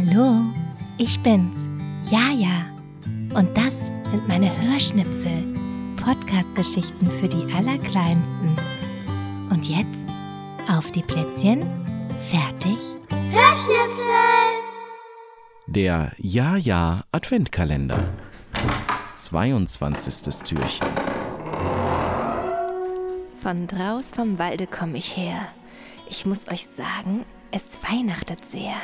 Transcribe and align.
Hallo, 0.00 0.40
ich 0.96 1.20
bin's, 1.20 1.68
Jaja. 2.10 2.64
Und 3.34 3.54
das 3.54 3.90
sind 4.10 4.26
meine 4.26 4.50
Hörschnipsel, 4.62 5.54
Podcast-Geschichten 6.02 7.10
für 7.10 7.28
die 7.28 7.52
Allerkleinsten. 7.52 8.56
Und 9.50 9.68
jetzt 9.68 10.06
auf 10.70 10.90
die 10.90 11.02
Plätzchen, 11.02 11.66
fertig, 12.30 12.78
Hörschnipsel! 13.10 14.00
Der 15.66 16.12
Ja-Ja 16.16 17.02
Adventkalender. 17.12 18.08
22. 19.16 20.44
Türchen. 20.44 20.88
Von 23.36 23.66
draus 23.66 24.12
vom 24.14 24.38
Walde 24.38 24.66
komm 24.66 24.94
ich 24.94 25.14
her. 25.14 25.48
Ich 26.08 26.24
muss 26.24 26.48
euch 26.48 26.66
sagen, 26.66 27.26
es 27.50 27.78
weihnachtet 27.82 28.46
sehr. 28.46 28.76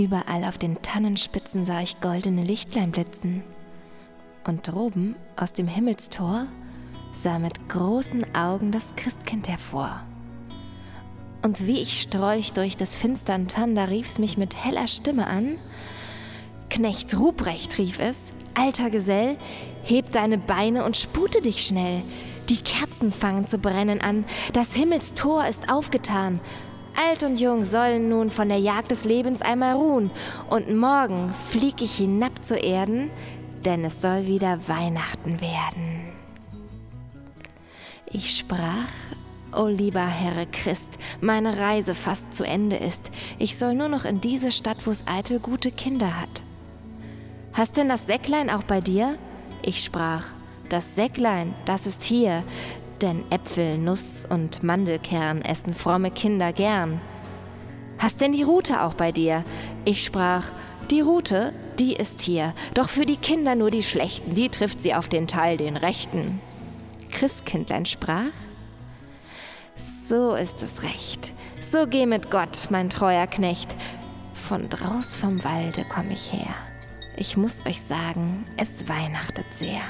Überall 0.00 0.44
auf 0.44 0.56
den 0.56 0.80
Tannenspitzen 0.80 1.66
sah 1.66 1.82
ich 1.82 2.00
goldene 2.00 2.42
Lichtlein 2.42 2.90
blitzen. 2.90 3.42
Und 4.44 4.66
droben 4.66 5.14
aus 5.36 5.52
dem 5.52 5.68
Himmelstor 5.68 6.46
sah 7.12 7.38
mit 7.38 7.68
großen 7.68 8.34
Augen 8.34 8.72
das 8.72 8.94
Christkind 8.96 9.46
hervor. 9.46 10.00
Und 11.42 11.66
wie 11.66 11.82
ich 11.82 12.00
strolch 12.00 12.54
durch 12.54 12.78
des 12.78 12.96
finstern 12.96 13.46
da 13.74 13.84
rief's 13.84 14.18
mich 14.18 14.38
mit 14.38 14.56
heller 14.64 14.88
Stimme 14.88 15.26
an. 15.26 15.58
Knecht 16.70 17.18
Ruprecht 17.18 17.76
rief 17.76 17.98
es, 17.98 18.32
alter 18.54 18.88
Gesell, 18.88 19.36
heb 19.84 20.12
deine 20.12 20.38
Beine 20.38 20.86
und 20.86 20.96
spute 20.96 21.42
dich 21.42 21.66
schnell. 21.66 22.00
Die 22.48 22.62
Kerzen 22.62 23.12
fangen 23.12 23.46
zu 23.46 23.58
brennen 23.58 24.00
an, 24.00 24.24
das 24.54 24.74
Himmelstor 24.74 25.46
ist 25.46 25.70
aufgetan. 25.70 26.40
Alt 26.96 27.22
und 27.22 27.40
jung 27.40 27.64
sollen 27.64 28.08
nun 28.08 28.30
von 28.30 28.48
der 28.48 28.58
Jagd 28.58 28.90
des 28.90 29.04
Lebens 29.04 29.42
einmal 29.42 29.74
ruhen, 29.74 30.10
und 30.48 30.74
morgen 30.76 31.32
flieg 31.48 31.80
ich 31.82 31.96
hinab 31.96 32.44
zu 32.44 32.56
Erden, 32.56 33.10
denn 33.64 33.84
es 33.84 34.00
soll 34.00 34.26
wieder 34.26 34.58
Weihnachten 34.68 35.40
werden. 35.40 36.12
Ich 38.06 38.36
sprach, 38.36 38.88
O 39.52 39.66
lieber 39.66 40.06
Herr 40.06 40.46
Christ, 40.46 40.98
meine 41.20 41.58
Reise 41.58 41.94
fast 41.94 42.32
zu 42.34 42.44
Ende 42.44 42.76
ist. 42.76 43.10
Ich 43.38 43.56
soll 43.56 43.74
nur 43.74 43.88
noch 43.88 44.04
in 44.04 44.20
diese 44.20 44.52
Stadt, 44.52 44.86
wo 44.86 44.90
es 44.90 45.04
eitel 45.06 45.40
gute 45.40 45.72
Kinder 45.72 46.20
hat. 46.20 46.42
Hast 47.52 47.76
denn 47.76 47.88
das 47.88 48.06
Säcklein 48.06 48.48
auch 48.48 48.62
bei 48.62 48.80
dir? 48.80 49.18
Ich 49.62 49.82
sprach, 49.82 50.26
das 50.68 50.94
Säcklein, 50.94 51.52
das 51.64 51.86
ist 51.86 52.04
hier, 52.04 52.44
denn 53.02 53.24
Äpfel, 53.30 53.78
Nuss 53.78 54.24
und 54.28 54.62
Mandelkern 54.62 55.42
essen 55.42 55.74
fromme 55.74 56.10
Kinder 56.10 56.52
gern. 56.52 57.00
Hast 57.98 58.20
denn 58.20 58.32
die 58.32 58.42
Rute 58.42 58.82
auch 58.82 58.94
bei 58.94 59.12
dir? 59.12 59.44
Ich 59.84 60.02
sprach, 60.04 60.46
die 60.90 61.00
Rute, 61.00 61.52
die 61.78 61.94
ist 61.94 62.20
hier, 62.20 62.54
doch 62.74 62.88
für 62.88 63.06
die 63.06 63.16
Kinder 63.16 63.54
nur 63.54 63.70
die 63.70 63.82
schlechten, 63.82 64.34
die 64.34 64.48
trifft 64.48 64.82
sie 64.82 64.94
auf 64.94 65.08
den 65.08 65.28
Teil, 65.28 65.56
den 65.56 65.76
rechten. 65.76 66.40
Christkindlein 67.10 67.86
sprach, 67.86 68.32
so 70.08 70.34
ist 70.34 70.62
es 70.62 70.82
recht. 70.82 71.32
So 71.60 71.86
geh 71.86 72.06
mit 72.06 72.30
Gott, 72.30 72.68
mein 72.70 72.90
treuer 72.90 73.26
Knecht. 73.26 73.76
Von 74.34 74.68
draus 74.68 75.14
vom 75.14 75.44
Walde 75.44 75.84
komm 75.88 76.10
ich 76.10 76.32
her. 76.32 76.54
Ich 77.16 77.36
muss 77.36 77.64
euch 77.66 77.80
sagen, 77.80 78.46
es 78.56 78.88
weihnachtet 78.88 79.46
sehr. 79.52 79.82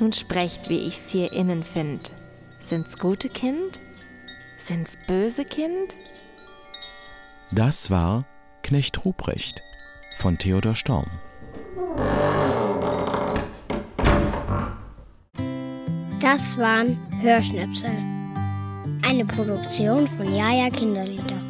Nun 0.00 0.12
sprecht, 0.12 0.70
wie 0.70 0.78
ich's 0.78 1.10
hier 1.10 1.32
innen 1.32 1.62
find. 1.62 2.10
Sind's 2.64 2.98
gute 2.98 3.28
Kind? 3.28 3.80
Sind's 4.56 4.96
böse 5.06 5.44
Kind? 5.44 5.98
Das 7.52 7.90
war 7.90 8.24
Knecht 8.62 9.04
Ruprecht 9.04 9.62
von 10.16 10.38
Theodor 10.38 10.74
Storm. 10.74 11.10
Das 16.20 16.56
waren 16.56 16.98
Hörschnipsel. 17.20 17.90
Eine 19.06 19.26
Produktion 19.26 20.06
von 20.06 20.34
Jaja 20.34 20.70
Kinderlieder. 20.70 21.49